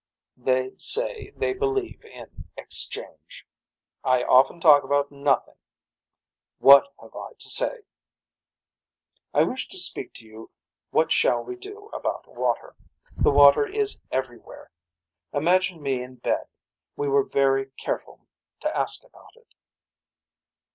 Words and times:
They 0.37 0.71
say 0.79 1.29
they 1.35 1.53
believe 1.53 2.03
in 2.03 2.49
exchange. 2.57 3.45
I 4.03 4.23
often 4.23 4.59
talk 4.59 4.83
about 4.83 5.11
nothing. 5.11 5.57
What 6.57 6.91
have 6.99 7.15
I 7.15 7.33
to 7.33 7.49
say. 7.51 7.81
I 9.31 9.43
wish 9.43 9.67
to 9.67 9.77
speak 9.77 10.11
to 10.15 10.25
you 10.25 10.49
what 10.89 11.11
shall 11.11 11.43
we 11.43 11.55
do 11.55 11.89
about 11.93 12.27
water. 12.27 12.75
The 13.15 13.29
water 13.29 13.67
is 13.67 13.99
everywhere. 14.11 14.71
Imagine 15.33 15.83
me 15.83 16.01
in 16.01 16.15
bed. 16.15 16.47
We 16.95 17.07
were 17.07 17.21
very 17.23 17.67
careful 17.77 18.25
to 18.61 18.75
ask 18.75 19.03
about 19.03 19.35
it. 19.35 19.53